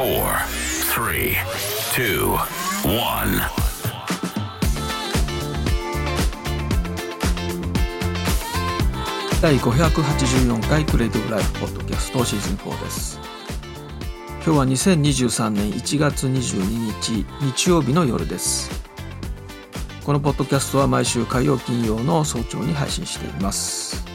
[0.00, 0.32] four,
[0.94, 1.36] three,
[1.92, 2.30] two,
[2.88, 3.42] one.
[9.42, 13.20] 第584回クレイティブライフポッドキャストシーズン4です。
[14.42, 16.62] 今日は2023年1月22
[17.02, 18.70] 日日曜日の夜です。
[20.06, 24.09] このポッドキャストは毎週火曜金曜の早朝に配信しています。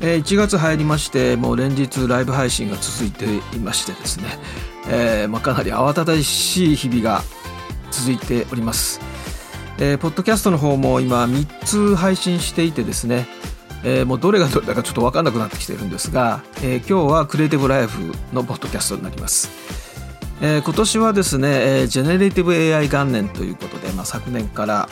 [0.00, 3.24] えー1月入りましてもう連日ライブ配信が続いて
[3.56, 4.26] いましてですね、
[4.88, 7.22] えーまあ、かなり慌ただしい日々が
[7.90, 9.00] 続いております。
[9.78, 13.26] えーポッドキャストの方も今3つ配信していてですね、
[13.84, 19.50] えーもうどれがどれだかちょっと分かんなくなってきてるんですが、えー今日はクリエイティブライフのポッドキャストになります、
[20.40, 24.88] えー今年はですね、えージェネレーティブ AI 元年ということで、まあ、昨年から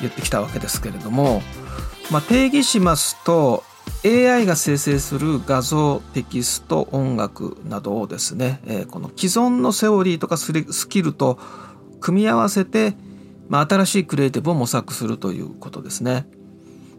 [0.00, 1.42] 言ってきたわけですけれども、
[2.10, 3.62] まあ、定義しますと
[4.04, 11.38] AI が生成する画像テキスト音楽などをですね、えこの既存のセオリーとかスキルと
[12.00, 12.94] 組み合わせて、
[13.48, 16.26] まあ、新しいクリエイティブを模索するということですね。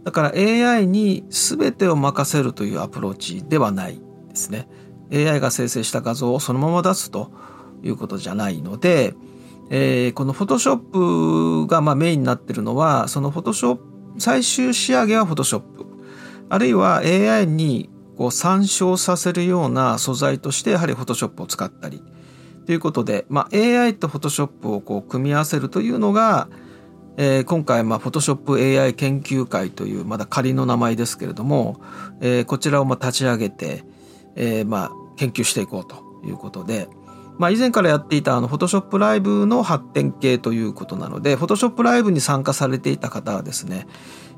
[0.03, 4.67] だから AI に全てを任せるというアプローチではないですね。
[5.11, 7.31] AI が生成した画像をそのまま出すと
[7.83, 9.13] いうことじゃないので、
[9.69, 13.79] えーこの Photoshop がまあメインになってるのはその Photoshop
[14.19, 15.92] 最終仕上げは Photoshop
[16.49, 22.03] あるいは AI にこう参照させるような素材としてやはり Photoshop を使ったり。
[22.65, 26.47] ということで、まあ、AI と Photoshop をこう組み合わせるというのが、
[27.17, 31.81] えー今回まあ Photoshop AI 研究会というまだ仮の名前ですけれども、
[32.21, 33.83] えーこちらをまあ立ち上げて、
[34.35, 36.87] えーまあ研究していこうということで、
[37.37, 43.87] まあ、以前からやっていたあの Photoshop ライブの発展系ということなので Photoshop ライブに参加されていた方はですね、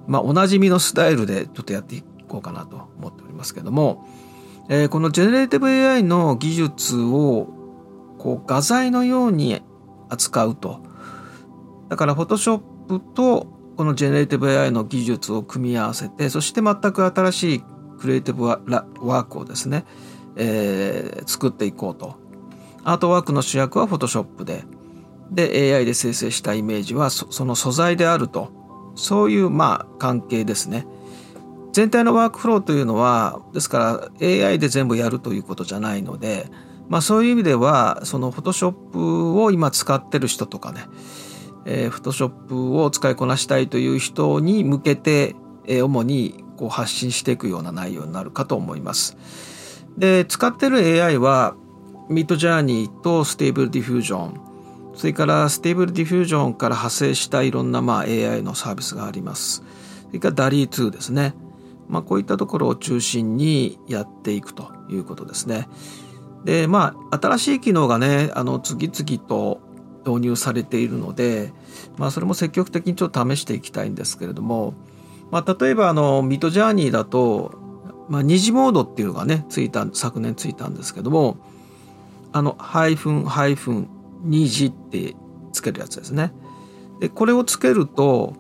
[0.08, 4.08] まあ、おなじみのスタイルでちょっとやっていこうかなと思っておりますけども、
[4.70, 7.48] えーこのジェネレーティブ AI の技術を
[8.18, 9.62] こう画材のように
[10.10, 10.82] 扱うと。
[11.90, 13.48] だから Photoshop と
[13.78, 17.64] このジェネレーティブ AI の技術を組み合わせてそして全く新しい
[18.00, 19.86] クリエイティブワークをですね、
[20.36, 22.16] えー作っていこうと。
[22.84, 24.64] アートワークの主役は Photoshop で。
[25.32, 28.65] で AI で生成したイメージはそその素材であると。
[28.96, 30.86] そういうまあ関係ですね
[31.74, 36.48] 全体のワークフローというのはですから AI で全部やるということじゃないので、
[36.88, 40.86] まあ、そういう意味ではその Photoshop を今使ってる人とかね、
[41.66, 45.36] えー、Photoshop を使いこなしたいという人に向けて、
[45.68, 49.18] えー主にこう発信していくような内容になるかと思います。
[49.98, 51.56] で使ってる AI は
[52.10, 54.45] Midjourney と Stable Diffusion
[54.96, 59.64] それから Stable Diffusion から派生したいろんなまあ AI のサービスがあります。
[60.08, 61.34] それから DALL-E 2ですね。
[61.88, 65.68] まあこういったところを中心にやっていくということですね。
[66.46, 69.62] でまあ新しい機能がねあの次々と
[70.06, 71.52] 導入されているので、
[71.98, 74.76] まあ、それも積極的にちょっと試していきたいんですけれども、
[75.32, 77.56] まあ、例えばあのミッドジャーニーだと、
[78.08, 81.38] まあ、二次モードっていうのがねついた昨年ついたんですけども
[82.32, 83.90] あのハイフンハイフン
[84.26, 85.16] 2次って
[85.52, 86.34] つけるやつですね。
[87.00, 88.34] でこれをつけると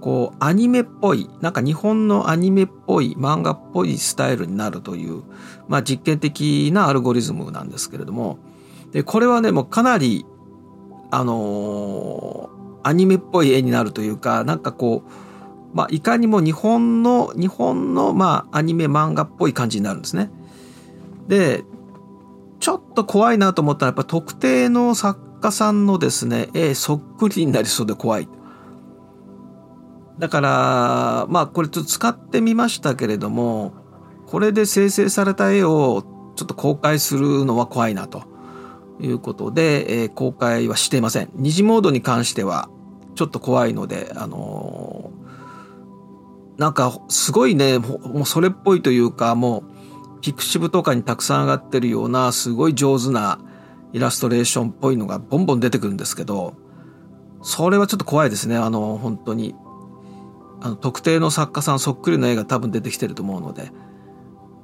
[0.00, 5.22] こうアニメっぽいなんか日本のアニメっぽい漫画っぽいスタイルになるという、
[5.68, 8.38] まあ、実験的なアルゴリズムなんですけれども
[8.90, 10.26] でこれはねもうかなり
[11.10, 20.30] あのーアニメっぽい絵になるというかなんかこう、まあ、いかにも日本の日本の、まあ、アニメ漫画っぽい感じになるんですね。
[21.28, 21.64] で
[22.62, 28.28] ちょっと怖いなと思ったらやっぱ特定の作家さんのですね絵そっくりになりそうで怖い。
[30.20, 33.72] だからまあこれちょっと使ってみましたけれども
[34.28, 36.04] これで生成された絵を
[36.36, 38.22] ちょっと公開するのは怖いなと
[39.00, 41.30] いうことで、えー公開はしていません。
[41.34, 42.68] 二次モードに関しては
[43.16, 49.71] ちょっと怖いので、あのーなんかすごいねもうもうそれっぽいというかもう
[50.22, 53.38] ピクシブとかにたくさん上がってるようなすごい上手な
[53.92, 56.54] イラストレーションっぽいのがボンボン出てくるんですけど
[57.42, 58.56] それはちょっと怖いですね。
[58.56, 59.54] あの本当に。
[60.64, 63.64] あの特定の作家さんそっくりの絵が多分出てきてると思うので。
[63.64, 63.72] だか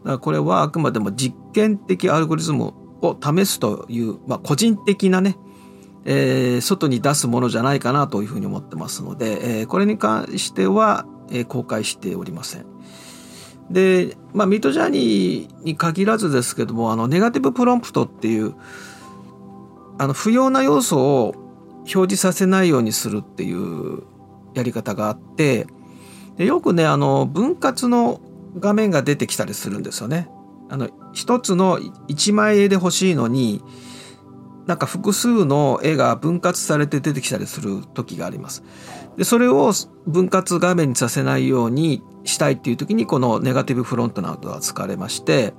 [0.04, 2.72] らこれはあくまでも実験的アルゴリズム
[3.02, 5.36] を試すという、まあ、個人的なね、
[6.04, 12.66] えー外に出すものじゃないかなというふうに思ってますので、えーこれに関しては、えー公開しておりません。
[13.70, 18.54] で、まあ、ミッドジャーニーに限らずですけどもあのネガティブプロンプトっていう
[19.98, 21.34] あの不要な要素を
[21.80, 24.02] 表示させないようにするっていう
[24.54, 25.66] やり方があって
[26.36, 28.20] でよくねあの分割の
[28.58, 30.28] 画面が出てきたりするんですよね。
[30.70, 31.78] あの一つの
[32.08, 33.62] 一枚絵で欲しいのに
[34.66, 38.62] なんか複数の絵が分割されて出てきたりする時があります。
[39.16, 39.72] でそれを
[40.06, 45.54] 分割画面にさせないようにしたいっていう時にこのネガティブフロントなどが使われまして、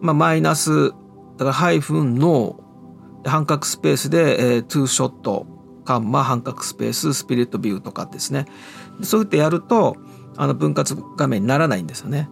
[0.00, 0.94] まあ、マイナスだ
[1.38, 2.60] からハイフンの
[3.24, 5.46] 半角スペースで、えー、トゥーショット
[5.84, 8.46] カンマ半角スペーススピリットビューとかですね
[9.02, 9.96] そうやってやると
[10.36, 12.28] あの分割画面にならないんですよね。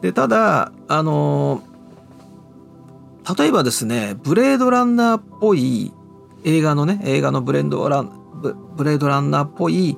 [0.00, 1.62] でただあの
[3.38, 5.92] 例えばですねブレードランナーっぽい
[6.44, 8.10] 映画のね映画のブレンドラン
[8.76, 9.96] ブレードランナーっぽい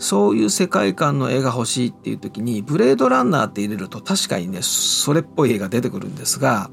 [0.00, 6.70] そういう世界観の絵が欲しいっていう時にブレードランナーって入れると確かにねそれっぽい絵が出てくるんですが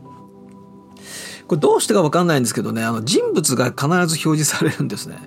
[1.48, 5.18] これどうしてか分かんないんですけどねあの人物が必ず表示されるんですね。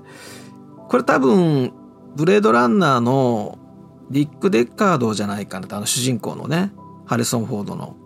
[0.88, 1.72] これ多分
[2.16, 3.58] ブレードランナーの
[4.10, 6.72] リック・デッカードじゃないかなあの主人公のね
[7.06, 7.96] ハリソン・フォードの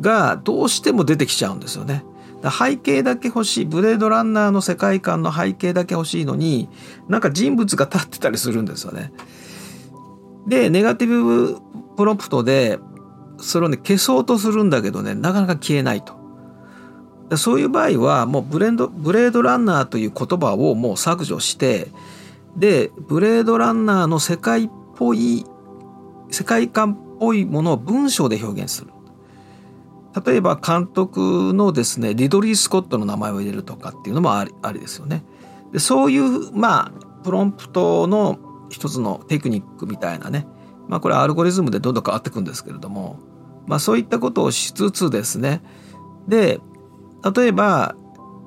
[0.00, 2.04] がどうしても出てきちゃうんですよね。
[2.50, 6.68] 背景だけ欲しいブレードランナーの世界観の背景だけ欲しいのに
[7.08, 9.12] なんか人物が立ってたりするんですよね。
[10.46, 11.60] でネガティブ
[11.96, 12.78] プロンプトで
[13.38, 16.16] それをね消そうとするんだけどねなかなか消えないと。
[17.36, 21.88] そういう場合はもうブレンドブレードランナーという言葉をもう削除して
[22.56, 25.44] でブレードランナーの世界っぽい
[26.30, 28.92] 世界観っぽいものを文章で表現する。
[30.24, 35.24] 例えば監督のですねリドリー・スコットの名前を入れるとかっていうのもありありですよね。
[35.72, 36.92] でそういうまあ
[37.22, 38.38] プロンプトの
[38.70, 40.46] 一つのテクニックみたいなね
[40.88, 43.18] まあこれアルゴリズムでどんどん変わっていくんですけれども
[43.66, 45.60] まあそういったことをしつつですね
[46.28, 46.60] で
[47.34, 47.96] 例えば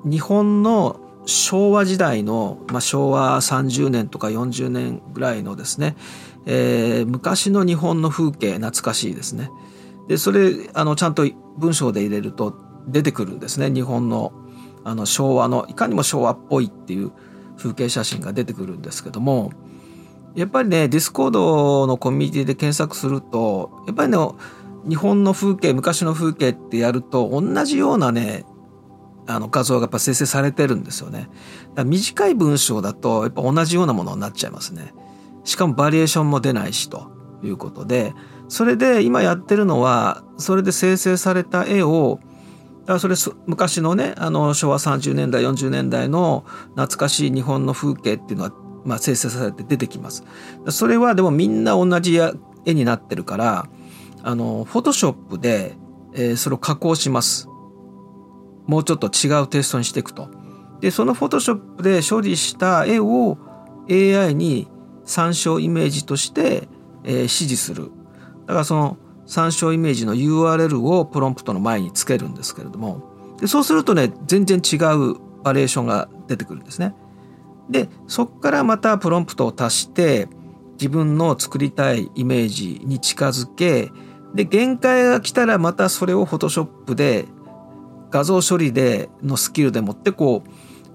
[0.04, 5.96] 日本の昭和時代の、まあ、昭和30年とか40年ぐらいのですね、
[6.46, 9.50] えー、昔の日本の風景懐かしいですね。
[10.10, 11.24] でそれあのちゃんと
[11.56, 12.58] 文章で入れると
[12.88, 14.32] 出てくるんですね日本の
[14.82, 17.12] あの昭和のいかにも昭和っぽいっていう
[17.56, 19.52] 風景写真が出てくるんですけども
[20.34, 24.18] やっぱりね Discord のコミュニティで検索するとやっぱりね
[24.88, 28.44] 日本の風景昔の風景ってやると同じようなね
[29.28, 31.28] あの画像がやっぱ生成されてるんですよね。
[31.84, 34.92] 短い文章だとやっぱ同じようなものになっちゃいますね。
[35.44, 38.14] しかもバリエーションも出ないしということで
[38.48, 42.20] それで今やってるのはそれで生成された絵を
[42.86, 43.14] だそれ
[43.46, 48.52] 昔のねあの昭和30年代40年代の懐かしい日本の風景っていうのは、
[48.84, 50.24] まあ、生成されて出てきます。
[50.68, 52.18] それはでもみんな同じ
[52.64, 53.68] 絵になってるから
[54.22, 55.76] あのフォトショップで、
[56.14, 57.48] えー、それを加工します。
[58.66, 60.28] もうちょっと違うテストにしていくと。
[60.80, 63.38] でそのフォトショップで処理した絵を
[63.90, 64.68] AI に
[65.04, 66.68] 参照イメージとして、
[67.04, 67.90] えー、指示する
[68.46, 76.94] だからその参照イメージの URL をプロンプトの前につけるんですけれどもでそうするとね全然違うバリエーションが出てくるんですね。
[77.70, 80.28] でそこからまたプロンプトを足して
[80.72, 83.90] 自分の作りたいイメージに近づけ
[84.34, 87.26] で限界が来たらまたそれをフォトショップで
[88.10, 90.50] 画像処理でのスキルでもってこう、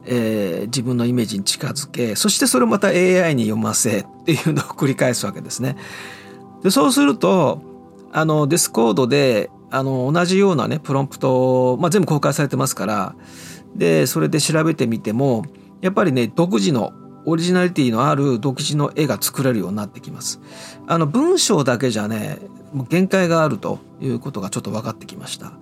[0.05, 5.77] えー、自分のイメージに近づけそしてそれをまた AI に読ませっていうのを繰り返すわけですね。
[6.63, 7.61] でそうすると
[8.11, 13.15] あの Discord であの同じようなねプロンプト、まあ、全部公開されてますから
[13.75, 15.43] でそれで調べてみても
[15.81, 16.93] やっぱりね独自の
[17.25, 20.39] オリジナリティのある独自の絵が作れるようになってきます。
[20.87, 22.39] あの文章だけじゃね
[22.89, 25.53] 限界があるということがちょっと分かってきました。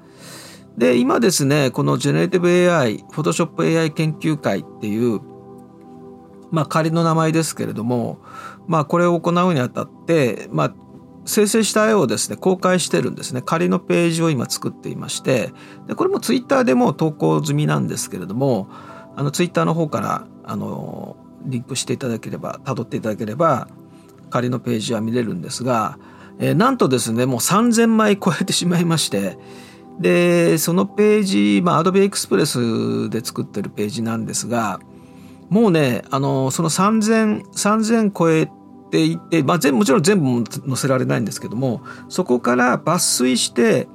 [0.77, 5.21] で今ですねこのジェネレティブ AI フォトショップ AI 研究会っていう
[6.51, 8.19] まあ仮の名前ですけれども
[8.67, 10.75] まあこれを行うにあたってまあ
[11.25, 13.41] 生成した絵をですね公開してるんですね。
[13.41, 15.53] 仮のページを今作っていまして
[15.87, 18.67] でこれもツイッターでも投稿済みなんですけれども
[19.15, 21.15] あのツイッターの方からあの
[21.45, 23.67] リンクしていただければ辿っていただければ
[24.29, 25.97] 仮のページは見れるんですが、
[26.39, 29.37] えー、なんとですねもう3,000枚超えてしまいまして
[29.99, 34.79] でそのページ、まあ、Adobe Express で作ってるページなんですが
[35.49, 38.49] もうねあのその3,000 3,000超え
[38.91, 43.87] ていて、まあ、全もちろん全部載せられないんですけどもそこから抜粋して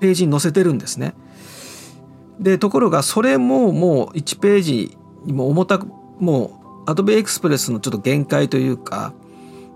[0.00, 1.14] ページに載せてるんですね。
[2.38, 5.86] でところがそれももう1ページにも重たく
[6.18, 9.12] もう Adobe Express のちょっと限界というか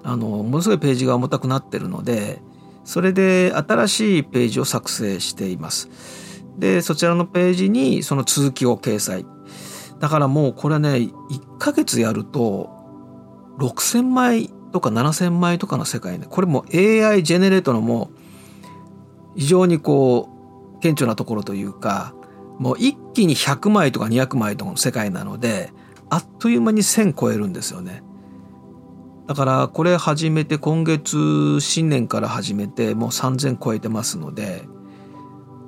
[0.02, 2.40] あのものすごいページが重たくなってるので
[2.88, 5.90] それで新しいページを作成しています。
[6.56, 9.26] でそちらのページにその続きを掲載
[10.00, 11.12] だからもうこれね1
[11.58, 12.70] ヶ月やると
[13.58, 18.10] 6,000枚とか7,000枚とかの世界ねこれも AI ジェネレートのも
[19.36, 20.30] う非常にこ
[20.76, 22.14] う顕著なところというか
[22.58, 25.74] もう一気に100枚とか200枚とかの世界なので
[26.08, 28.02] あっという間に1000超えるんですよね。
[29.28, 34.66] だからこれ始めて今月新年から始めてもう3000超えてますので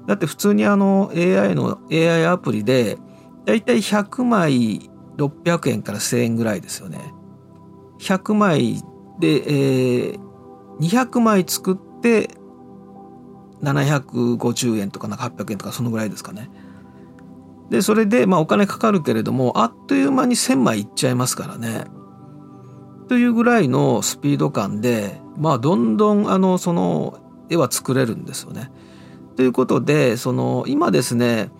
[0.06, 2.96] だって普通にあの AI の AI アプリで
[3.44, 6.98] だいたい100枚600円から1000円ぐらいですよね。
[7.98, 8.82] 100枚
[9.18, 10.18] で、えー、
[10.80, 12.30] 200枚作って
[13.62, 16.50] 750円とかなんか800円とかそのぐらいですかね。
[17.68, 21.84] でそれでまあお金かかるけれどもあっという間に1,000枚いっちゃいますからね。
[23.10, 28.70] というぐらいのスピード感でまあどんどんあのその絵は作れるんですよね。
[29.34, 31.50] ということでその今ですね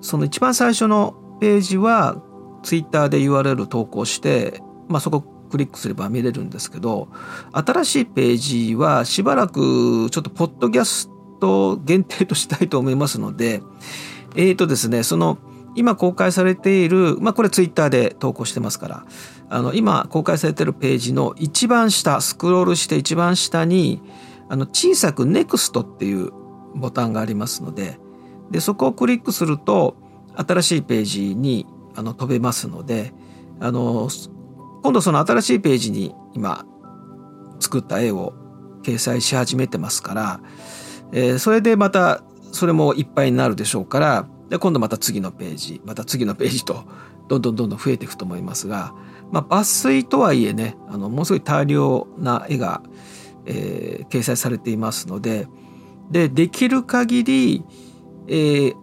[0.00, 2.20] その一番最初のページは
[2.64, 7.06] ツイッターで URL 投稿して、まあ、そこクリックすれば見れるんですけど
[7.52, 11.08] 新しいページはしばらくちょっとポッドキャス
[11.40, 13.62] ト限定としたいと思いますので
[14.34, 15.38] えーとですねその
[15.76, 19.06] 今公開されているまあこれツイッターで投稿してますから
[19.48, 24.00] あの今公開されているページの一番下スクロールして一番下に
[24.48, 26.30] あの小さく NEXT っていう
[26.74, 27.98] ボタンがありますので
[28.50, 29.96] でそこをクリックすると
[30.34, 33.12] 新しいページにあの飛べますので
[33.60, 34.08] あの
[34.82, 36.66] 今度その新しいページに今
[37.60, 38.34] 作った絵を
[38.82, 40.40] 掲載し始めてますから、
[41.12, 42.22] えー、それでまた
[42.52, 46.84] それもいっぱいになるでしょうからで今度また次のページまた次のページと
[47.28, 48.94] どんどんどんどん増えていくと思いますが、
[49.30, 52.82] まあ、抜粋とはいえねあのものすごい大量な絵が、
[53.46, 55.48] えー、掲載されていますので
[56.10, 57.64] でできる限り、
[58.28, 58.74] えー、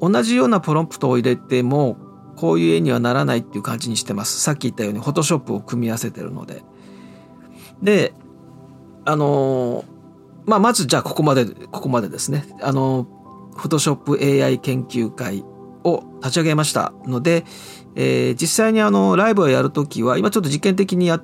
[0.00, 1.98] 同じようなプロンプトを入れても
[2.36, 4.40] こういう絵にはならないっていう感じにしてます。
[4.40, 6.62] さっき言ったようにフォトショップを組み合わせてるので。
[7.82, 8.14] で、
[9.04, 9.84] あの
[10.44, 12.46] まあ、まずじゃあここまで、ここまでですね。
[12.60, 13.08] あの
[13.56, 15.44] フォトショップ AI 研究会
[15.82, 17.44] を立ち上げましたので、
[17.96, 21.20] えー、実際にあのライブをやるときは、今ちょっと実験的にや、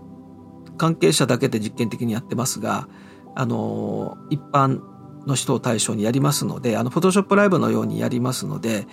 [0.78, 2.88] 関係者だけで実験的にやってますが、
[3.34, 4.80] あの一般
[5.26, 8.86] の人を対象にやりますので、あの、フォトショップライブのようにやりますので、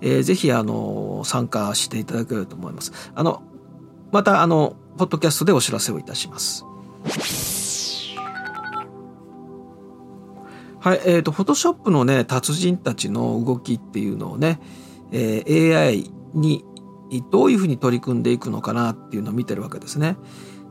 [0.00, 2.92] えー、ぜひ、あの、参加していただければと思います。
[3.14, 3.42] あの、
[4.10, 6.64] また、あの、ポッドキャストでお知らせをいたします。
[10.80, 14.60] はい、えっ、ー、と、フォトショップのね、達人たちの動きっていうのをね、
[15.12, 16.64] えー、AI に
[17.20, 20.16] どういうふうに取り組んでいくのかなっていうのを見てるわけですね。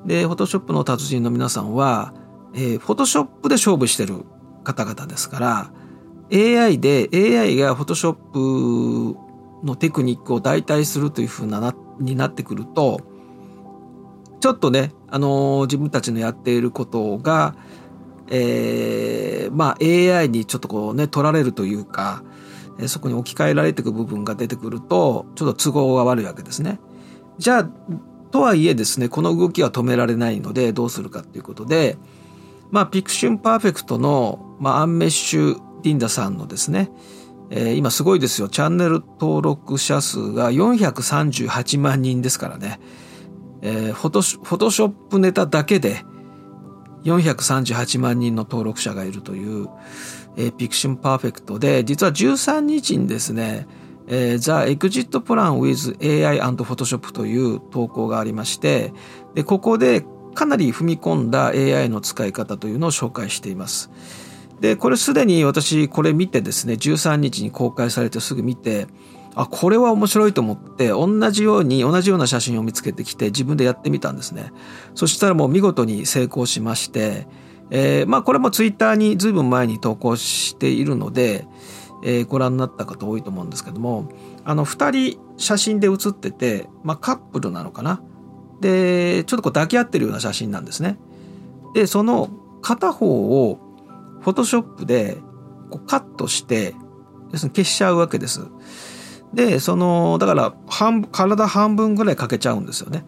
[0.06, 2.14] で、フォトショップの達人の皆さんは、
[2.54, 4.26] えー、フォトショップで勝負してる
[4.64, 5.72] 方々ですから
[6.34, 9.16] AI で AI が Photoshop
[9.64, 13.02] のテクニックを代替するというふうななになってくると
[14.40, 17.56] ちょっとね、あのー、自分たちのやっていることが、
[18.28, 22.24] えー、まあ AI にちょっとこうね取られるというか、
[22.88, 26.80] そこに置き換えられていく部分が出てくるとちょっと都合が悪いわけですね。
[27.38, 27.70] じゃあ
[28.32, 31.98] とはいえですねこの動きは止められないのでどうするかっていうことで
[32.70, 36.92] まあ PiXimperfect のまあ、 Unmesh Dinda さんのですね、
[37.50, 38.48] えー、今すごいですよ。
[38.48, 42.80] チャンネル登録者数が438万人ですからね。
[43.64, 46.06] えー、フォト Photoshop ネタだけで
[47.06, 49.68] 438万人の登録者がいるという、
[50.38, 53.68] えー、 PiXimperfect で、実は13日にですね、
[54.08, 58.94] えー、The Exit Plan with AI and Photoshop という投稿がありまして、
[59.36, 63.92] で、ここでかなり踏み込んだ AI の使い方というのを紹介しています。
[64.60, 68.88] で、これすでに私これ見てですね、13日に公開されてすぐ見て、
[69.34, 74.52] あ、これは面白いと思って、同じように、同じような写真を見つけてきて自分でやってみたんですね。
[74.94, 77.28] そしたらもう見事に成功しまして、
[77.72, 81.48] えー、まあこれもツイッターに随分前に投稿しているので、
[82.04, 84.12] えー、ご覧になった方多いと思うんですけども、
[84.44, 88.02] あの二人写真で写ってて、まあカップルなのかな？
[88.60, 91.00] で、ちょっとこう抱き合ってるような写真なんですね。
[91.74, 92.30] で、その
[92.62, 93.60] 片方を
[94.20, 95.18] フォトショップで
[95.72, 96.76] こうカットして、
[97.32, 98.42] 要するに消しちゃうわけです。
[99.34, 103.06] で、その、だから半、体半分ぐらい欠けちゃうんですよね。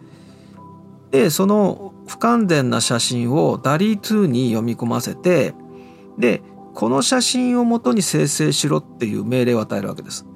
[1.10, 5.54] で、その不完全な写真をダリー2に読み込ませて、
[6.18, 6.42] で、
[6.74, 10.26] この写真を元に生成しろっていう命令を与えるわけです。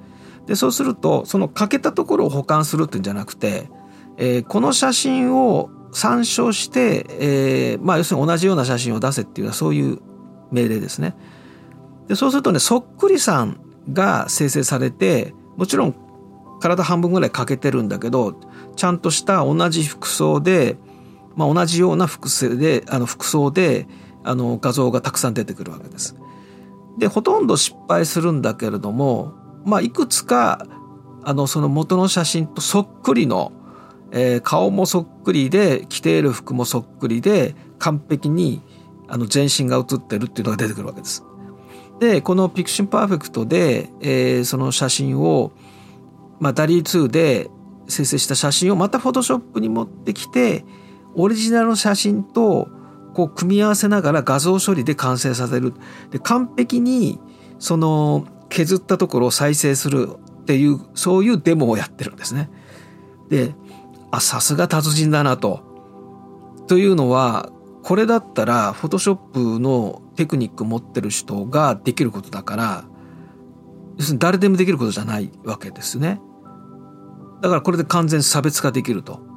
[0.47, 3.71] で、そうすると、その欠けたところを保管するっていうんじゃなくて、
[4.17, 10.01] えー、この写真を参照して、えー、まあ要するに同じような写真を出せっていうのはそういう
[10.51, 11.15] 命令ですね。
[12.09, 13.61] でそうするとねそっくりさん
[13.93, 15.95] が生成されてもちろん
[16.61, 18.39] 体半分ぐらい欠けてるんだけど
[18.77, 20.77] ちゃんとした同じ服装で、
[21.39, 23.87] まあ、同じような服装であの服装で
[24.25, 26.17] あの画像がたくさん出てくるわけです。
[26.99, 30.67] でほとんど失敗するんだけれども、まあ、いくつか
[31.23, 33.53] あのその元の写真とそっくりの、
[34.11, 38.61] えー、顔もそっくりで着ている服もそっくりで完璧に
[39.07, 41.23] あの全身が写ってるっていうのが出てくるわけです。
[42.01, 45.53] でこのピクションパーフェクトで、えー、その写真を、
[46.41, 47.49] まあ、ダリー2で
[47.87, 50.65] 生成した写真をまたフォトショップに持ってきて
[51.15, 52.69] オリジナルの写真と
[53.15, 55.75] こう組み合わせながら画像処理で完成させる
[56.11, 57.19] で完璧に
[57.59, 60.09] その削ったところを再生する
[60.43, 62.49] っていうそういうデモをやってるんですね。
[63.29, 63.55] で
[64.11, 65.67] あさすが達人だなと。
[66.67, 67.51] というのは
[67.83, 72.85] これだったらフォトショップのテクニック持ってる人ができることだから
[73.97, 76.21] 要するに誰でもできることじゃないわけですね。
[77.41, 79.28] だからこれで完全差別化できると。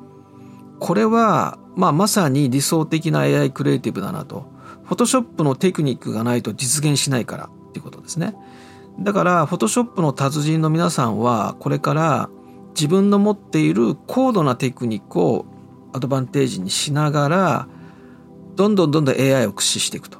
[0.81, 4.49] これは、まあ、まさに理想的な AI クリエイティブだなと。
[4.83, 8.35] フォトショップのテクニックがないと実現しないからっていうことですね。
[8.99, 12.29] だから、フォトショップの達人の皆さんは、これから
[12.73, 15.45] 自分の持っている高度なテクニックを
[15.93, 17.67] アドバンテージにしながら、
[18.55, 20.17] どんどんどんどん AI を駆使していくと。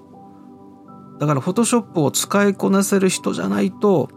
[1.19, 4.09] だから、フォトショップを使いこなせる人じゃないと、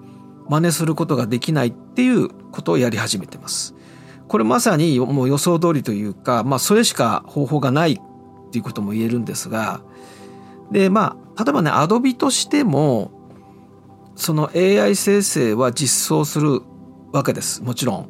[0.50, 3.74] 真似することができないっていうことをやり始めてます。
[4.28, 9.82] これまさにもう予想通りというか、まあそれしか方法がないっていうことも言えるんですが、
[10.70, 13.10] で、まあ、例えばね、アドビとしても、
[14.16, 16.62] その AI 生成は実装する
[17.12, 17.62] わけです。
[17.62, 18.08] もちろん。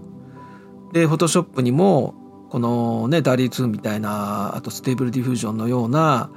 [0.92, 2.14] で、 Photoshop にも、
[2.50, 6.30] このね、 DALL-E 2みたいな、あと Stable Diffusion のような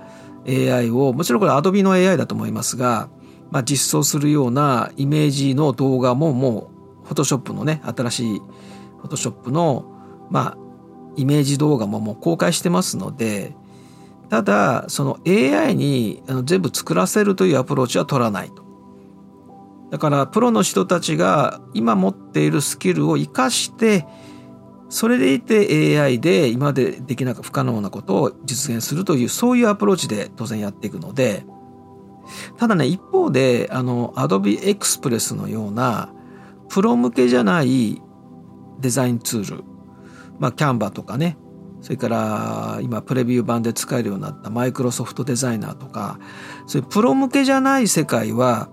[0.48, 3.10] AI を、もちろんこれ Adobe の AI だと思いますが、
[3.52, 6.72] まあ、実装するようなイメージの動画もも
[7.04, 8.42] う Photoshop のね新しい
[9.08, 9.86] Photoshop の
[10.30, 10.58] まあ
[11.16, 13.56] イメージ動画ももう公開してますので
[14.30, 18.66] ただその AI に全部作らせるというアプローチは取らないと。
[19.90, 24.06] だからプロの人たちが今持っているスキルを生かして
[24.90, 31.46] それでいて AI で今までできなく不可能なことを実現するというそういうアプローチで当然やっていくので
[32.58, 36.10] ただね、一方で、あの、Adobe Express のような、
[36.70, 38.02] プロ向けじゃない
[38.80, 39.64] デザインツール、
[40.40, 41.38] まあ、キャンバとかね、
[41.82, 46.20] それから今プレビュー版で使えるようになったマイクロソフトデザイナーとか、
[46.66, 48.70] そういうプロ向けじゃない世界は、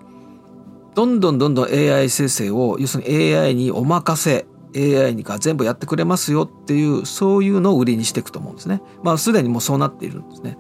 [0.95, 8.81] どんどんどんどん AI 生成を、要するに AI にお任せ、AI にが全部やってくれますよっていう、そういうのを売りにしていくと思うんですね。
[9.03, 10.59] まあすでにもうそうなっているんですね。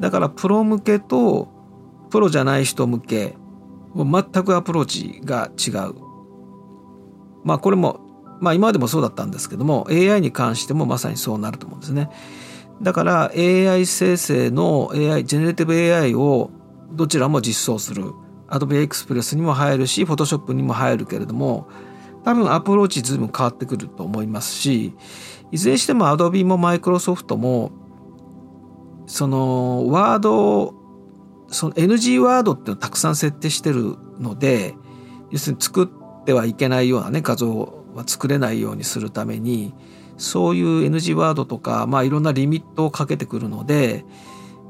[0.00, 1.48] だからプロ向けと
[2.10, 3.36] プロじゃない人向け
[3.94, 5.94] 全くアプローチが違う
[7.44, 8.00] まあこれも
[8.40, 12.10] まあ今までもそうだったんですけども AI に関してもまさにそうなると思うんですね。
[12.82, 16.50] だから AI 生成の AI ジェネレティブ AI を
[16.92, 18.12] どちらも実装する。
[18.50, 21.68] Adobe Express にも入るし Photoshop にも入るけれども
[22.24, 24.92] 多分アプローチずいぶん変わってくると思いますし
[25.52, 27.70] いずれにしても Adobe も Microsoft も
[29.06, 30.74] そのワード
[31.48, 34.74] その NG ワードっていうのをたくさん設定してるので
[35.30, 39.74] 要するに作ってはいけないようなね画像作れないようにするために
[40.16, 44.04] そういう NG ワードとか、まあ、いろんなリミットをかけてくるので、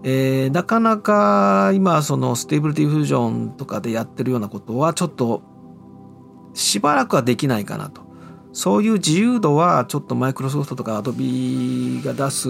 [0.05, 5.43] えー、なかなか今その Stable Diffusion とかでやってるようなことはちょっと
[6.55, 8.09] しばらくはできないかなと。
[8.53, 12.49] そういう自由度はちょっとマイクロソフトとかアドビーが出す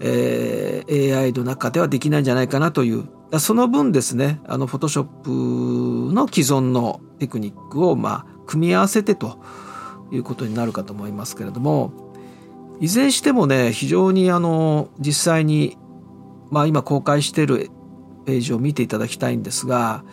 [0.00, 3.08] えー、AI の中ではできないんじゃないかなという。
[3.40, 9.38] その分ですねあのフォトショップの既存のテクニックをまあ組み合わせてと
[10.10, 11.92] いうことになるかと思いますけれども
[12.80, 15.76] いずれにしてもね非常にあの実際に
[16.50, 17.70] まあ今公開している
[18.26, 20.04] ページを見ていただきたいんですが、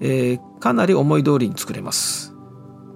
[0.00, 2.34] えー、かなり思い通りに作れます。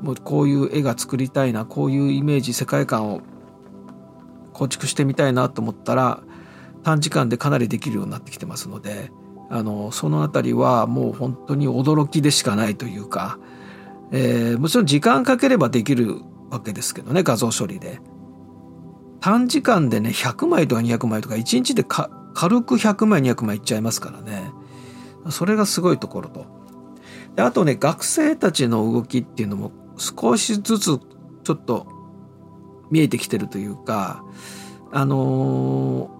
[0.02, 3.22] もうこういう絵が作りたいなこういうイメージ世界観を
[4.52, 6.22] 構築してみたいなと思ったら
[6.82, 9.10] 短時間でかなりできるようになってきてますので
[9.48, 13.38] あのその辺りはもう本当に驚きでしかないというか、
[14.12, 18.00] えー、もちろん時間かければできるわけですけどね画像処理で。
[19.20, 24.52] 短時間でね100枚とか200枚とか1日で軽く100枚200枚いっちゃいますからね
[25.30, 26.46] それがすごいところと。
[27.34, 30.98] であとね学生たちの動きっていうのも少しずつ
[31.44, 31.86] ちょっと
[32.90, 34.24] 見えてきてるというか
[34.92, 36.10] あの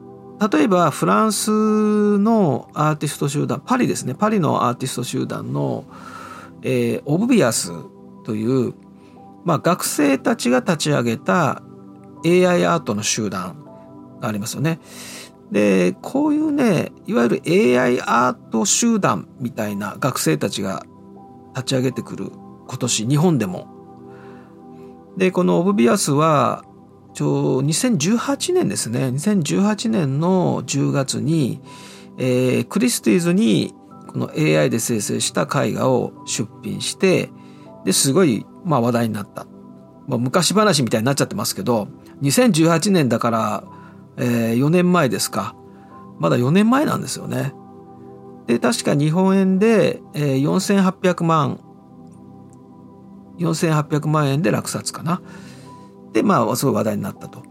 [0.52, 5.84] 例えばフランスのアーティスト集団パリですねパリのアーティスト集団の、
[6.68, 7.70] えー、オブビアス
[8.24, 8.74] という、
[9.44, 11.62] まあ、学生たちが立ち上げた
[12.24, 13.64] AI アートの集団
[14.20, 14.80] がありますよね。
[15.52, 20.84] でこういうねいわゆる AI アート集団みたいな学生たちが
[21.54, 22.32] 立ち上げてくる
[22.66, 23.68] 今年日本でも。
[25.16, 26.64] でこのオブビアスは
[27.14, 31.60] ちょ2018年ですね2018年の10月に、
[32.18, 33.72] えー、クリスティーズに
[34.16, 37.28] この AI で生成した絵画を出品して
[37.84, 39.46] ですごいまあ話題になった、
[40.08, 41.88] まあ、昔話みたいになっちゃってますけど
[42.22, 43.64] 2018年だから、
[44.16, 45.54] えー、4年前ですか
[46.18, 47.52] まだ4年前なんですよね。
[48.46, 51.60] で確か日本円で、えー、4800万
[53.38, 55.20] 4800万円で落札かな。
[56.14, 57.42] でまあすごい話題になったと。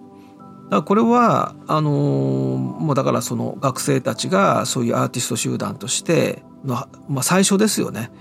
[0.71, 8.12] だこれはあのー、もうだからその学生たちがそういうアーティスト集団としての、まあ、最初ですよね。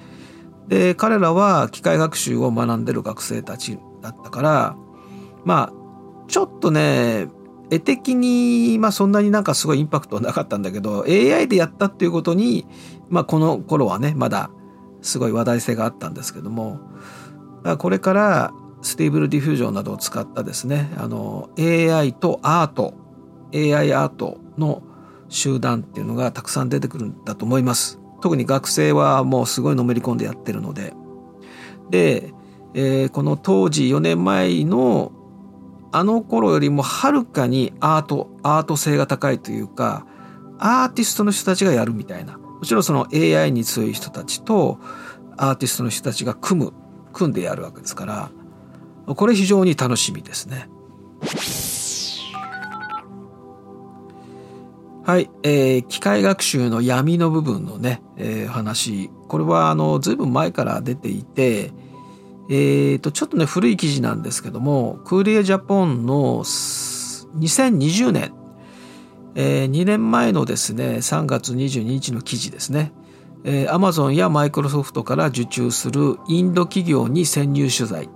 [0.68, 4.76] で彼らは機械学習を学んでる学生たちだったから
[5.44, 5.72] まあ
[6.26, 7.28] ちょっとね
[7.70, 12.66] 絵的に、まあ、そんなになんかすごいインパクトはなかったんだけど AI でやったっていうことに、
[13.08, 14.50] まあ、この頃はねまだ
[15.02, 16.80] すごい話題性があったんですけども
[17.78, 18.52] これから
[18.82, 22.94] Stable Diffusion などを使ったですねあの AI とアート
[23.54, 24.82] AI アートの
[25.28, 30.94] 集団っていうのがたくさん出てくるんだと思います特に学生はもうすごいのめり込んでやってるので
[31.90, 32.32] で、
[32.72, 35.12] えー、この当時4年前の
[35.92, 40.06] あの頃よりもはるかにアートアート性が高いというか
[40.58, 44.80] アーティストの人たちがやるみたいなもちろんその AI に強い人たちと
[45.36, 46.72] アーティストの人たちが組む
[47.12, 48.30] 組んでやるわけですから
[49.04, 50.70] これ非常に楽しみですね。
[55.06, 59.10] はい、えー、機械学習の闇の部分のね、えー、話。
[59.28, 61.72] これはあのずいぶん前から出ていて、
[62.48, 68.32] えー、とちょっとね古い記事なんですけどもクーリエジャポンの2020年、
[69.34, 72.94] えー、2年前のですね3月22日の記事ですね。
[73.44, 78.08] えー、アマゾンやマイクロソフトから受注するインド企業に潜入取材、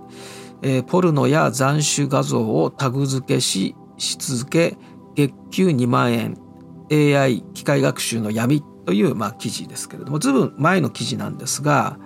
[0.63, 4.75] えー、ポルノや斬首画像をタグ付けしし続け
[5.15, 6.48] 月給2万円。
[6.91, 11.99] AI 機械学習の闇という、まあ、記事ですけれどもずいぶん前の記事なんですが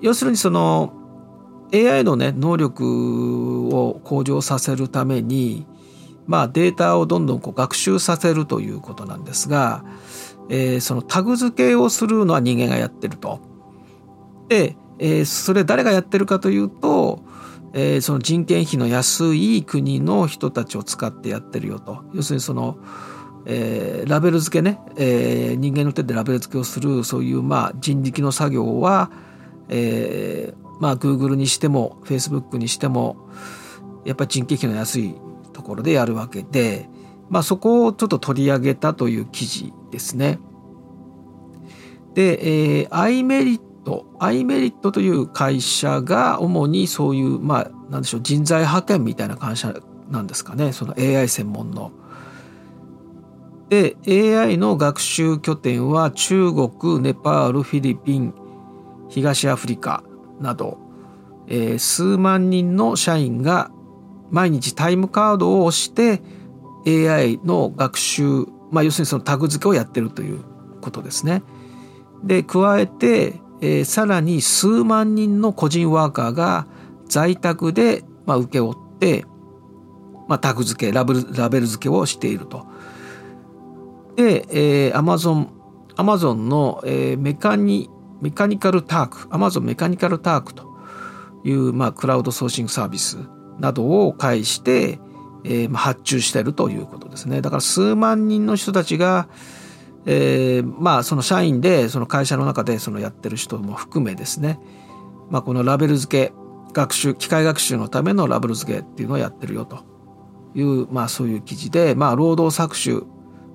[0.00, 0.94] 要するにその
[1.74, 5.66] AI のね能力を向上させるために
[6.26, 9.84] まあデータをどんどんこう学習させるということなんですが
[10.48, 13.40] え、そのタグ付けをするのは人間がやってると。
[14.48, 17.24] で、え、それ誰がやってるかというと、
[17.74, 22.04] え、その人件費の安い国の人たちを使ってやってるよと。
[22.14, 22.78] 要するにその、
[23.46, 29.10] えー、ラベル付けね、えー、人間の手でラベル付けをするそういうまあ人力の作業は、
[29.68, 33.16] えー、まあ Google にしても Facebook にしても
[34.04, 35.14] やっぱり人件費の安い
[35.52, 36.88] ところでやるわけで、
[37.28, 40.38] まあ、そこをちょっと取り上げたという記事ですね。
[42.14, 49.74] で、えー、アイメリット、アイメリットという会社が主にそういう、まあ、なんでしょう、人材派遣みたいな会社
[50.08, 51.90] なんですかね、その AI 専門の。
[53.68, 58.34] で、AI の学習拠点は中国、ネパール、フィリピン、
[59.08, 60.04] 東アフリカ
[60.40, 60.78] など、
[61.48, 63.70] えー、数万人の社員が
[64.30, 66.22] 毎日タイムカードを押して
[66.86, 70.44] AI の学習、まあ、要するにそのタグ付けをやってるという
[70.80, 71.42] ことですね。
[72.24, 76.66] で加えて、えー、さらに数万人の個人ワーカーが
[77.08, 79.24] 在宅で、まあ、請け負って、
[80.28, 82.66] まあ、タグ付けラベルラベル付けをしていると。
[84.16, 84.46] で、
[84.88, 85.48] えー、Amazon,
[85.96, 90.74] Amazon の、えー、メカニメカニカルターク Amazon メカニカルタークと
[91.44, 93.18] いう、まあ、クラウドソーシングサービス
[93.58, 94.98] などを介して、
[95.44, 97.40] えー、発注しているということですね。
[97.40, 99.28] だから数万人の人たちが、
[100.06, 104.58] えー、まあその社員でその会社の中でそのやってる人も含めですね、
[105.30, 106.32] まあ、このラベル付け
[106.72, 109.84] 学習機械学習のためのラベル付けっていうのをやってるよと
[110.54, 113.06] いう、まあ、そういう記事で、まあ、労働搾取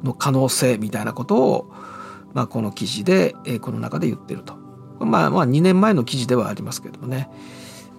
[0.03, 1.71] の可能性みたいなことを、
[2.33, 4.55] まあ、この記事で、え、この中で言ってると。
[4.99, 7.29] まあ、まあ2年前の記事ではありますけどもね。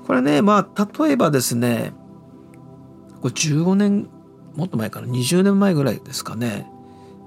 [0.06, 1.92] これねまあ例えばですね
[3.20, 4.08] これ15年
[4.56, 6.70] もっと前かな20年前ぐらいですかね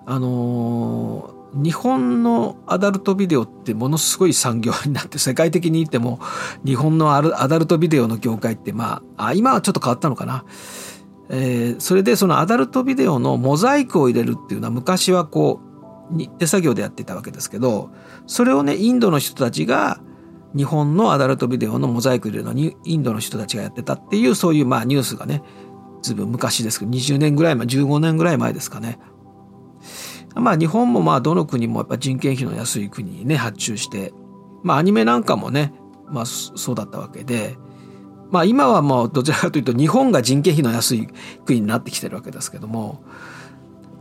[0.06, 6.20] あのー、日本のアダルトビデオってものすごい産業になって世界的に言っても
[6.64, 10.46] 日本のアダルトビデオの業界ってまああ今はちょっと変わったのかな、
[11.30, 15.62] えー、それでそのアダルトビデオのモザイクを入れるっていうのは昔はこ
[16.12, 17.90] う手作業でやってたわけですけど
[18.28, 20.00] それをねインドの人たちが
[20.56, 25.42] 日本のアダルトビデオのモザイク入れるのにインドの人たちがやってたっていうそういうまあニュースがね
[26.02, 29.00] ずいぶん昔ですけど20年ぐらい前15年ぐらい前ですかね。
[30.36, 34.14] まあ日本もまあどの国もやっぱ人件費の安い国にね発注して
[34.64, 35.74] まあアニメなんかもね
[36.08, 37.58] まあそうだったわけで
[38.32, 41.08] まあ今はもうどちらかというと日本が人件費の安い
[41.46, 43.04] 国になってきてるわけですけども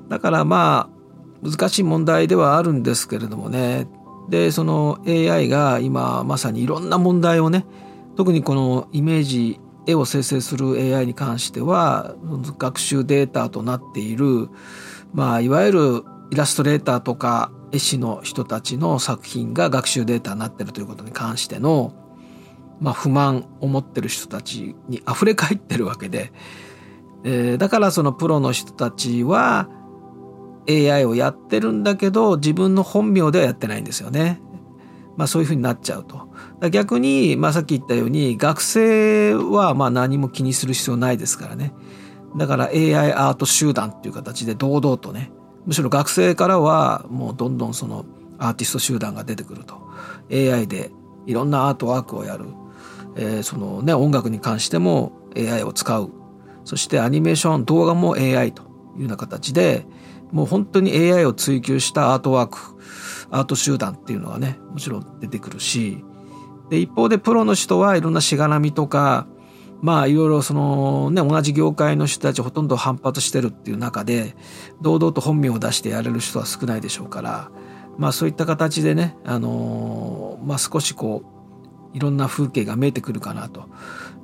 [0.08, 3.86] だからまあ難しい問題ではあるんですけれどもね。
[4.30, 7.66] でその AI が今まさにいろんな問題をね
[8.16, 12.14] 特にこのイメージ絵を生成する AI に関しては
[12.58, 14.48] 学習データとなっている、
[15.12, 21.92] まあ、いわゆるイラストレーターとか絵師の人たちの作品が学習データになってるということに関しての、
[22.80, 26.32] まあ、不満を持ってる人たちに溢れ返ってるわけで、
[27.24, 29.68] えー、だからそのプロの人たちは
[30.68, 34.40] AI をやってるんだけど自分の本名ではやってないんですよね。
[35.16, 36.28] まあそういうふうになっちゃうと。
[36.70, 41.72] 逆に、まあさっき言ったように学生はまあ何も気にする必要ないですからね。
[42.36, 45.30] だから AI アート集団っていう形で堂々とね、
[45.66, 48.04] むしろ学生からはもうどんどんその
[48.38, 49.80] アーティスト集団が出てくると。
[50.30, 50.90] AI で
[51.26, 52.46] いろんなアートワークをやる。
[53.16, 56.10] えー、そのね、音楽に関しても AI を使う。
[56.64, 58.62] そしてアニメーション、動画も AI と
[58.96, 59.86] いうような形で、
[60.34, 62.58] もう本当に AI を追求したアートワーク
[63.30, 66.04] アート集団っていうのがねもちろん出てくるし
[66.70, 69.28] で一方でプロの人はいろんなしがらみとか
[69.80, 74.34] まあいろいろそのね同じ業界の人たちほとんど反発してるっていう中で
[74.80, 77.50] 堂々と本名を出してやれる人は少ないでしょうから
[77.96, 81.33] まあそういった形でねあのまあ少しこう
[81.94, 83.68] いろんな風景が見えてくるかなと。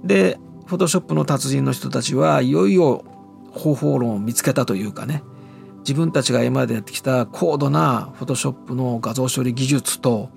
[0.05, 3.05] でフォトショップの達人の人たちはいよいよ
[3.53, 5.25] 方法論を見つけたというかね
[5.79, 10.31] 自分たちが今までやってきた高度なフォトショップの画像処理技術と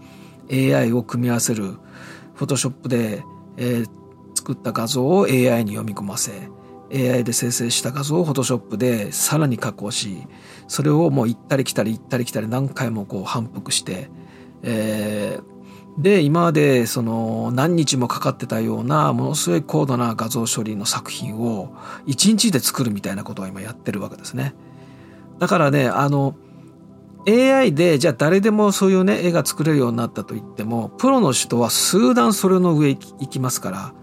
[0.51, 1.77] AI を組み合わせる
[2.33, 3.23] フォトショップで、
[3.57, 3.89] えー、
[4.35, 6.49] 作った画像を AI に読み込ませ
[6.91, 10.27] AI で生成した画像をフォトショップでさらに加工し
[10.67, 14.09] それをもう行ったり来たり行ったり来たり何回もこう反復して、
[14.63, 15.52] えー、
[15.97, 21.75] で今までその何日もかかってたようなものすごい高度な画像処理の作品を
[22.07, 24.55] 1日で作るみたいなことを今やってるわけですね。
[25.39, 26.35] だからねあの
[27.27, 33.93] AI でじゃあ誰でもそういうね絵が作れるようになったと言ってもプロの人は数段それの上行きますから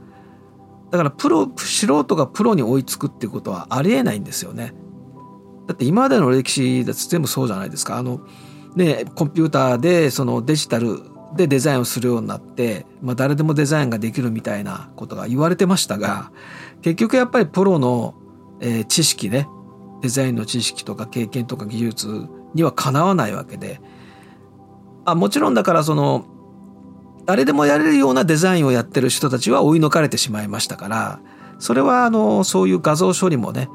[0.90, 4.74] だからプロ素人がプロに追いつくっていうことはありえないんですよね。
[5.66, 7.96] だって今までの歴史だと全部そうじゃないですか。
[7.96, 8.20] あの
[8.74, 11.00] ねコンピューターでそのデジタル
[11.36, 16.32] でデザインをするようになって、まあ、誰でもデザインができるみたいなことが言われてましたが
[16.82, 18.14] 結局やっぱりプロの、
[18.60, 19.46] えー、知識ね
[20.02, 23.80] デザインの知識とか経験とか技術にはかなわないわけで
[25.04, 26.26] あもちろんだからその
[27.26, 31.20] 誰でもやれるようなデザインをやってる人たちは追い抜かれてしまいましたから
[31.58, 33.68] それはあのそういう画像処理もね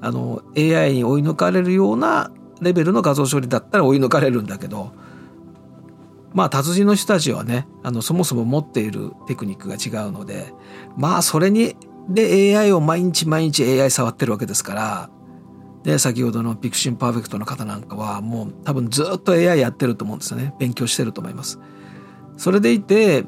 [0.00, 4.92] あの AI に追い抜かれるようなレベルの画像処理だったら追い抜かれるんだけど
[6.32, 10.52] まあ達人の人たちはねあのそもそも持っているテクニックが違うので
[10.96, 11.76] まあそれに
[12.08, 15.10] で AI を毎日毎日 AI 触ってるわけですから
[15.82, 20.54] で先ほどのピクシンパーフェクトの方なんかはもう多分ずっと AI やってると思うんですよね。
[20.58, 21.58] 勉強してると思います。
[22.36, 23.24] それでいて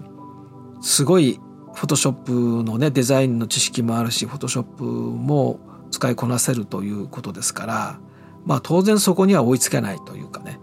[0.80, 1.40] すごい
[1.74, 2.32] フォトショップ
[2.64, 5.60] のねデザインの知識もあるしフォトショップも
[5.90, 8.00] 使いこなせるということですから
[8.44, 10.58] まあ当然そこには追いつけないというかね。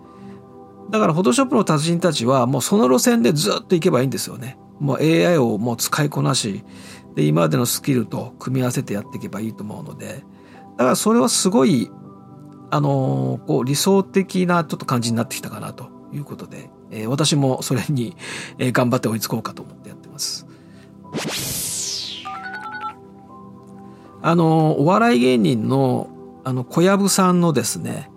[0.90, 4.58] だからフォトショップの達人たちはもうその路線でずっと行けばいいんですよね。
[4.80, 6.64] もう AI をもう使いこなし
[7.16, 10.24] で今までのスキルと組み合わせてやっていけばいいと思うので。
[10.80, 11.92] だからそれはすごい、
[12.72, 18.16] あのこう理想的なちょっと感じになってきたかなということで、えー、私もそれに、
[18.60, 20.48] えー、頑張って追いつこうかと思ってやってます。
[24.22, 26.10] あのお笑い芸人の
[26.46, 28.10] あの小籔さんのですね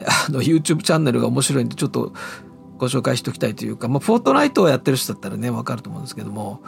[0.00, 2.12] あの YouTube チャンネルが面白いんでちょっと
[2.78, 6.62] ご紹介しておきたいというか、まあ、フォートナイトをやってる人だったらね分かると思うんですけども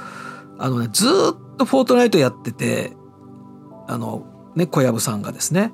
[0.59, 2.93] あのねずっとフォートナイトやってて
[3.89, 5.71] あのね、小籔さんがですね。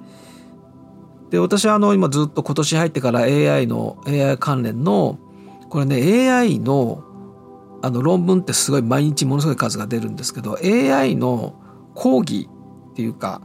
[1.30, 5.18] で、私はあの、今ずっと今年入ってから AI の、AI 関連の、
[5.70, 7.04] これね、AI の、
[7.84, 11.54] あの論文ってすごい毎日ものすごい数が出るんですけど、AI の
[11.94, 12.48] 講義
[12.90, 13.40] っていうか、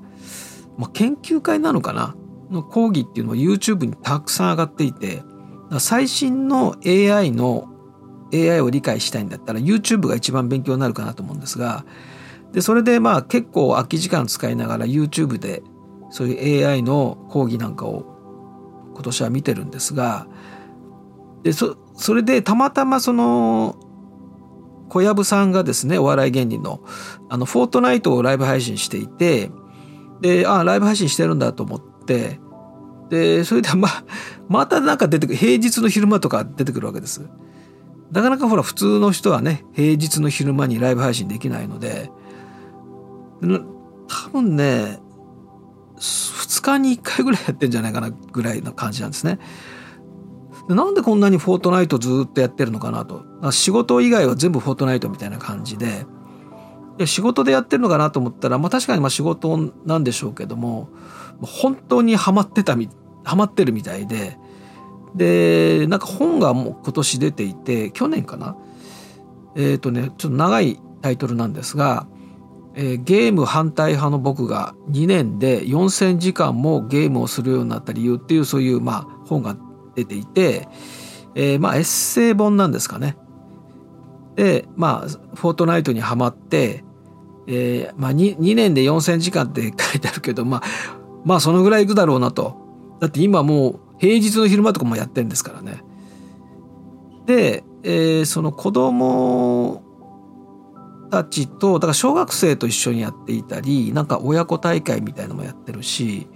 [0.77, 2.15] まあ、研究会なのかな
[2.49, 5.23] の講義っていうのは YouTube にたくさん上がっていて、
[5.79, 7.67] 最新の AI の
[8.33, 11.85] AI を理解したいんだったら YouTube が一番勉強になるかなと思うんですが、
[12.51, 15.63] でそれでまあ結構空き時間使いながら YouTube で
[16.09, 18.05] そういう AI の講義なんかを
[18.93, 20.27] 今年は見てるんですが
[21.43, 23.77] でそそれでたまたまその
[24.89, 26.81] 小籔さんがですねお笑い芸人の
[27.29, 29.51] あのフォートナイトをライブ配信していて
[30.21, 32.39] でああライブ配信してるんだと思ってて
[33.09, 33.87] でそれでま
[34.47, 37.27] またなんか出てくる平日の昼間とか出てくるわけです。
[38.11, 42.09] なかなかほら普通の人はね平日の昼間にライブ配信できないので
[43.41, 44.99] 多分ね
[45.97, 49.39] 2日に1回ぐらいやってんじゃないかなぐらいの感じなんですね。
[50.69, 53.23] なんでこんなにフォートナイトずっとやってるのかなと。
[53.51, 56.05] 仕事以外は全部フォートナイトみたいな感じで。
[56.97, 60.89] で仕事でやってるのかなと思ったら、まあ、確かにまあ仕事なんでしょうけども
[61.41, 62.89] 本当にハマってたみ
[63.23, 64.37] ハマってるみたいで
[65.15, 68.55] でなんか本がもう今年出ていて去年かな？
[69.55, 72.07] えっ、ー、とねちょっと長いタイトルなんですが
[72.79, 79.57] えー、ゲーム反対派の僕が2年で4,000時間もゲームをするようになった理由っていうそういうまあ本が
[79.95, 80.67] 出ていて、
[81.33, 83.17] えー、まあエッセイ本なんですかね。
[84.35, 86.83] でまあフォートナイトにはまって、
[87.47, 90.63] えーまあ2、2, 年で4,000時間って書いてあるけどまあ
[91.27, 92.55] まあそのぐらいいくだろうなと。
[93.01, 95.83] だって今もう平日の昼間とかもやってるんですからね。
[97.25, 99.83] で、えー、その子供
[101.11, 106.27] たちとだから小学生と一緒にやっていたりなんか親子大会みたいのもやってるし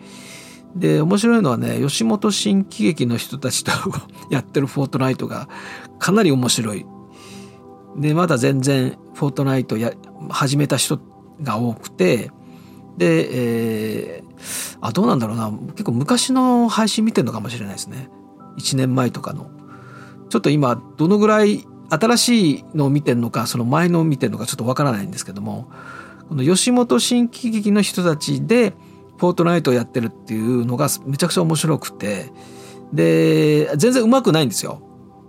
[0.75, 3.71] で面白いのはね吉本新喜劇の人たちと
[4.29, 5.47] やってるフォートナイトが
[5.99, 6.85] かなり面白い。
[7.95, 9.93] でまだ全然フォートナイトや
[10.29, 10.99] 始めた人
[11.41, 12.31] が多くて
[12.97, 14.30] で、えー、
[14.81, 18.09] あどうなんだろうな結構昔の配信見てるのかもしれないですね
[18.57, 19.49] 1年前とかの。
[20.29, 25.69] ちょっと今どのぐらい新しいのを見てるのかその前のを見てるのかちょっとわからないんですけども
[26.29, 28.73] この吉本新喜劇の人たちで
[29.17, 32.31] フォートナイトをやってるっていうのがめちゃくちゃ面白くて
[32.93, 34.81] で全然うまくないんですよ。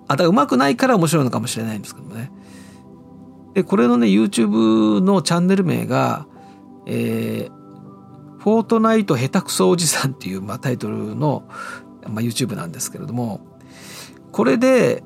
[0.09, 2.31] あだからうまくないから面白いのかもしれないんですけどもね。
[3.55, 6.27] でこれのね YouTube のチャンネル名が
[6.87, 7.62] 「えー、
[8.43, 11.45] フォートナイト下手くそおじさん」っていう、まあ、タイトルの、
[12.09, 13.41] まあ、YouTube なんですけれども
[14.33, 15.05] これで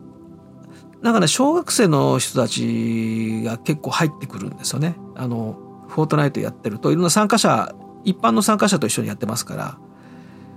[1.02, 4.96] なんかね小学生の人たちが結構入ってくるんですよね。
[5.14, 9.78] あのフォートナイトやってるといろんな参加者一般の参加者と一緒にやってますから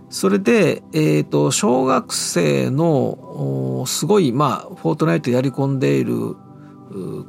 [0.09, 6.35] それで、えーと、小学生のすごいまあフォートナイトやり込んでいる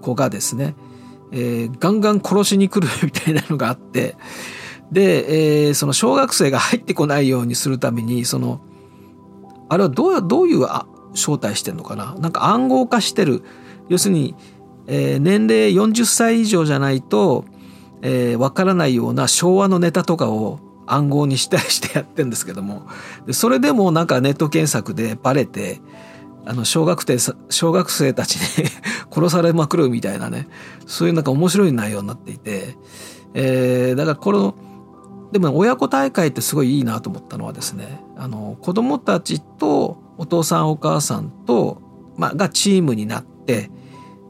[0.00, 0.74] 子がですね、
[1.32, 4.16] えー、ガンガン殺しに来るみたいなのがあって
[4.92, 8.61] で、えー、その小学生が入ってこないようにするためにその
[9.68, 12.14] あれはどうどういうあ招待してんのかな？
[12.16, 13.42] なんか暗号化してる。
[13.88, 14.35] 要するに、
[14.87, 17.44] えー、年齢40歳以上じゃないと
[18.03, 22.87] えー、分からないような昭和のネタとかを暗号にしたりしてやってんですけども。
[23.33, 25.81] それでもなんかネット検索でバレて
[26.46, 27.18] あの小学生
[27.50, 28.66] 小学生たちに
[29.12, 30.48] 殺されまくるみたいなね。
[30.87, 32.76] そういうなんか面白い内容になっていて、
[33.35, 34.55] えー、だからこの
[35.32, 41.80] でも親子大会ってすごいいいなと思ったのはですねあの子供たちとお父さんお母さんと、
[42.16, 43.70] まあ、がチームになって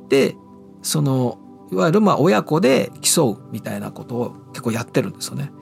[0.08, 0.36] で
[0.82, 1.38] その
[1.72, 5.52] いわゆるまあ親子で競うみたいなことを結構やってるんですよね。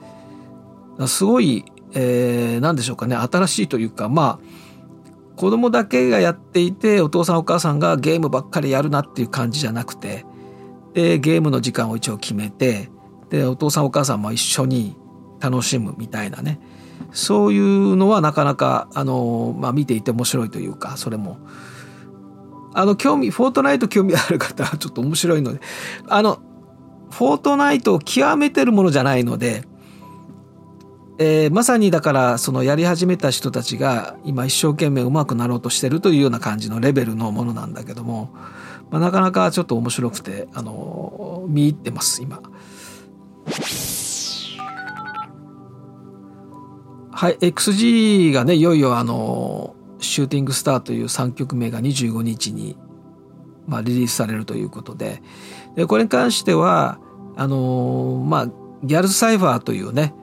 [1.07, 10.25] すごい、えー、何でしょうかね新しいというかまあ子供だけがやっていてお父さんお母さんがゲームばっかりやるなっていう感じじゃなくて
[10.93, 12.91] でゲームの時間を一応決めて
[13.29, 14.97] でお父さんお母さんも一緒に
[15.39, 16.59] 楽しむみたいなね。
[17.11, 21.37] そういうのはなかなかあの、まあ、見ていて面白いというかそれも。
[22.73, 25.59] あの興味フォートナイト興味ある方はちょっと面白いので。
[26.07, 26.39] あの
[27.09, 29.63] フォートナイトを極めてるものじゃないので、
[31.17, 38.33] えー、まさにだからそのやり始めた人たちが今一生懸命うまくなろうとしてるというような感じのレベルのものなんだけども、
[38.89, 42.41] まあ、なかなかちょっと面白くてあの見入ってます今。
[47.19, 52.77] はい XG がねいよいよあのシューティングスターという3曲目が25日に、
[53.67, 55.21] まあ、リリースされるということで。
[55.75, 56.97] でこれに関しては
[57.35, 58.47] あの、まあ
[58.85, 60.13] ギャルズサイファーというね、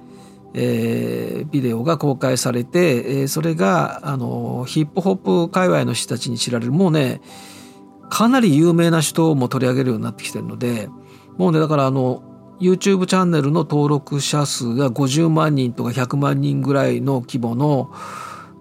[0.54, 6.72] えー、ビデオが公開されて、えー、それが、あの、ヒップホップ界隈の人たちに知られる。
[6.72, 7.20] もうね
[8.08, 10.88] かなり有名な人も取り上げるようになってきてるので
[11.36, 12.22] もうねだからあの
[12.60, 17.90] YouTube チャンネルの登録者数が50万人とか100万人ぐらいの規模の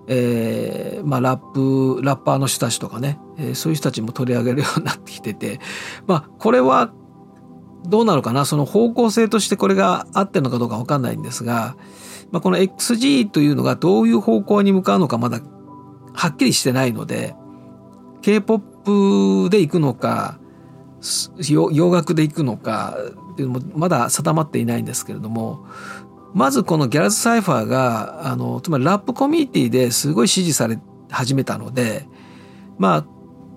[0.07, 5.59] えーまあ、ラップラッパーの人たちとかね、えー、そういう人たちも取り上げるようになってきてて、
[6.05, 6.91] まあ、これは
[7.87, 8.45] どうなのかな？
[8.45, 11.75] その方向性としてこれが合ってるのかどうか分かんないんですが、
[12.31, 15.39] まあ、この XG というのがどういう方向に向かうのかまだ
[16.13, 17.35] はっきりしてないので
[18.21, 20.39] K-POP で行くのか
[21.49, 22.97] 洋楽で行くのか
[23.33, 25.65] っていうのもまだ定まっていないんですけれども
[26.33, 30.79] まずこのギャラズサイファーがあのつまりラップコミュニティですごい支持され
[31.09, 32.07] 始めたので
[32.77, 33.05] まあ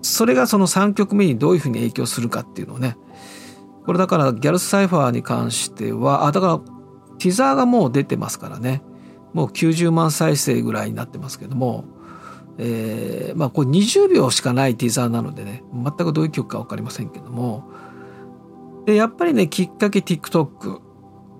[0.02, 2.96] それがその3曲目にどういうふうに影響するかっていうのをね
[3.86, 6.78] これだからギャルスサイファーに関してはあだから
[7.18, 8.82] ティザーがもう出てますからね。
[9.34, 11.84] もう90万再生ぐらいになってますけども、
[12.58, 17.70] えー、まあこれ20秒しかないティザーなのでね全くどういう曲か分かりませんけども
[18.84, 20.80] でやっぱりねきっかけ TikTok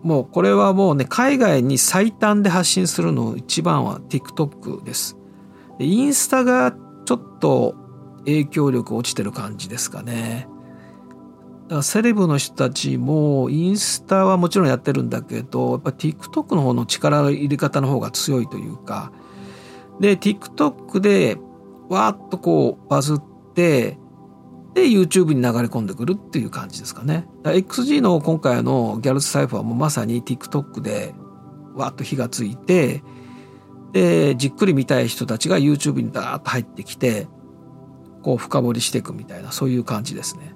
[0.02, 5.16] もうこれはもうね海外に最短で発信するの一番は TikTok です。
[5.78, 6.72] でインスタが
[7.04, 7.74] ちょっと
[8.20, 10.46] 影響力落ちてる感じですかね。
[11.64, 19.12] だからセレブの人たちもインスタはもちろんやってるんだけどやっぱ TikTok の方の力の入れ方の方が強いというか
[20.00, 21.36] で TikTok で
[21.88, 23.18] わーっとこうバズっ
[23.54, 23.98] て
[24.74, 27.26] で YouTube に流れ込んでくるっていう感じですかね。
[27.42, 31.14] XG の今回のギャルスサイファーもまさに TikTok で
[31.74, 33.02] わーっと火がついて
[33.92, 37.26] でじっくり見たい人たちが YouTube にダーッと入ってきて
[38.22, 40.54] こう深掘りしていくみたいなそういう感じですね。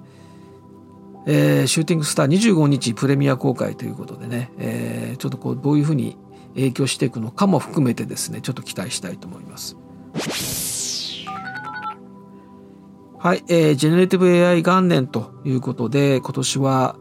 [1.25, 6.17] えー、シューティングスター25日プレミア公開ということでね、えー、ちょっとこうどういうふうに
[6.55, 9.77] 影響していくのかも含めてですねちょっと期待したいと思います。
[13.17, 16.97] はい、えー、ジェネレティブ AI 元年ということで今年は、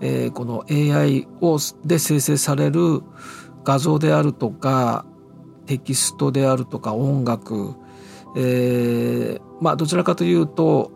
[0.00, 3.02] えー、この AI をで生成される
[3.62, 5.04] 画像であるとか
[5.66, 7.74] テキストであるとか音楽、
[8.36, 10.92] えー、まあどちらかというと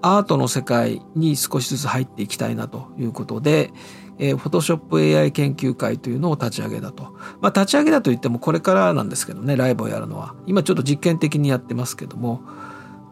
[0.00, 3.72] アートの世界に少しずつ入っていきたいなということで、
[4.18, 7.14] えー、Photoshop AI 研究会というのを立ち上げたと。
[7.40, 10.34] まあ立ち上げたといってもこれからなんですけどね、ライブをやるのは。
[10.46, 12.42] 今ちょっと実験的にやってますけども。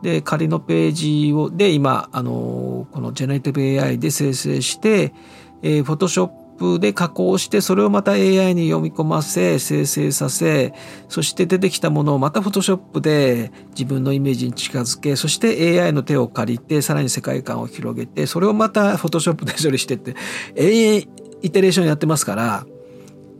[0.02, 5.14] で、仮のページを、で今、あの、このジェネレティブ AI で生成して、
[5.62, 10.72] えー、Photoshop プで加工してそれをまた AI に読み込ませ生成させ
[11.08, 20.14] そして出てきたものをまた Photoshop で自分のイメージに近づけそして AI の手を借りてさらに世界観を広げてそれをまた Photoshop で処理してって
[20.54, 21.08] 永遠
[21.42, 22.66] イテレーションやってますから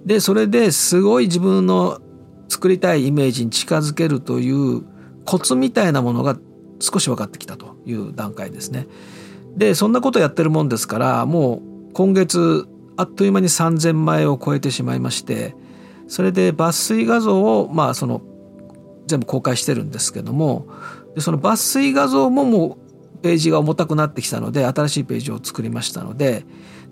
[0.05, 2.01] でそれですごい自分の
[2.49, 4.83] 作りたいイメージに近づけるという
[5.25, 6.37] コツみたいなものが
[6.81, 8.87] 少し分かってきたという段階ですね。
[9.57, 15.55] でそんなことやってるもんですからもう今月あっという間に3,000枚を超えてしまいまして
[16.07, 18.23] それで抜粋画像をまあその
[19.07, 20.67] 全部公開してるんですけども
[21.15, 26.45] でその抜粋画像ももうページが重たくなってきたので新しいページを作りましたので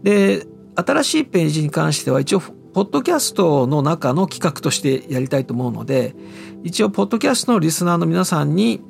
[0.03, 6.15] で新しいページに関しては一応ポッドキャストの中の企画としてやりたいと思うので
[6.63, 8.81] 一応ポッドキャストのリスナーの皆さんに、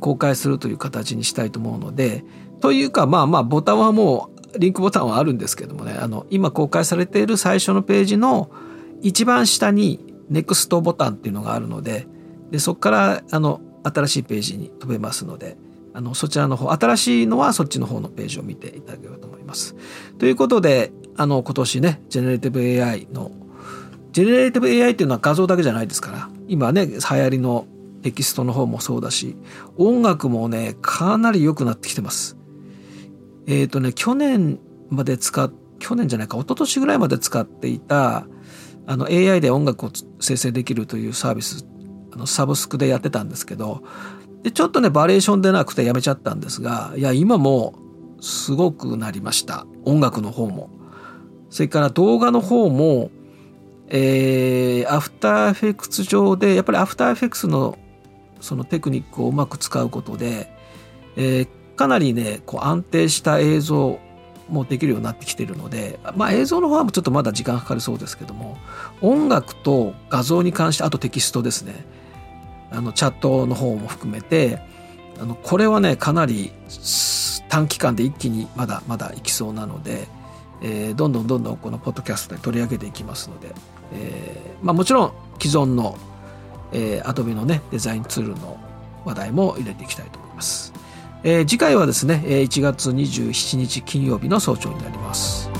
[0.00, 2.24] 公開するという形にしたいと思うので
[2.60, 8.50] というかまあまあボタンはもうリンクボタンはあるんですけどもねあの今公開されている最初のページの
[9.02, 12.06] 一番下に NEXT ボタンっていうのがあるので
[12.50, 15.56] でそこからあの新しいページに飛べますので
[15.94, 19.74] あのそちらの方新しいのはそっちの方のページを見ていただければと思います。
[20.18, 23.32] ということであの今年ねジェネレーティブ AI の
[24.12, 27.66] ジェネレティブ AI っていうのは画像だけじゃないですから今ね流行りの
[28.02, 29.36] テキストの方もそうだし
[29.76, 32.37] 音楽もねかなり良くなってきてます。
[33.48, 38.26] えっ、ー、とね、去年まで使っ、去年じゃないか、一昨年ぐらいまで使っていた、
[38.86, 39.90] あの AI で音楽を
[40.20, 41.66] 生成できるというサービス、
[42.12, 43.82] あのサブスクでやってたんですけど、
[44.42, 47.74] で、ちょっとね、バリエーション出なくてやめちゃったんですが、いや、今も
[48.20, 49.66] すごくなりました。
[49.84, 50.70] 音楽の方も。
[51.48, 53.10] それから動画の方も、
[53.88, 57.78] えー、アフターエフェクツ上で、やっぱりアフターエフェクツの
[58.40, 60.52] そのテクニックをうまく使うことで、
[61.16, 63.98] えー、かなりねこう安定した映像
[64.48, 68.58] もできるようになってきてるので、まあ、映像の方はちょっとまだ時間かかりそうですけども
[69.00, 71.86] 音楽と画像に関してあとテキストですね
[72.70, 74.60] あのチャットの方も含めて
[75.20, 76.52] あのこれはねかなり
[77.48, 80.08] 短期間で一気にまだまだいきそうなので、
[80.62, 83.54] えー、どんどんどんどんこのポッドキャストで取り上げていきますので、
[83.92, 85.96] えーまあ、もちろん既存の、
[86.72, 88.58] えー、Adobe のねデザインツールの
[89.04, 90.67] 話題も入れていきたいと思います。
[91.30, 95.50] えー、次回はですね1月27日金曜日の早朝になります。